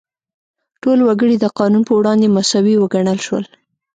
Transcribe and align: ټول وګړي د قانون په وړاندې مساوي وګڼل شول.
ټول 0.81 0.99
وګړي 1.07 1.35
د 1.39 1.45
قانون 1.57 1.81
په 1.87 1.93
وړاندې 1.99 2.27
مساوي 2.35 2.75
وګڼل 2.77 3.19
شول. 3.25 3.45